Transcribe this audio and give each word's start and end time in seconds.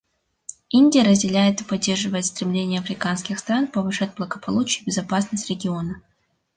Индия 0.71 1.03
разделяет 1.05 1.61
и 1.61 1.63
поддерживает 1.63 2.25
стремление 2.25 2.79
африканских 2.79 3.37
стран 3.37 3.67
повышать 3.67 4.15
благополучие 4.15 4.81
и 4.81 4.85
безопасность 4.87 5.47
региона. 5.51 6.01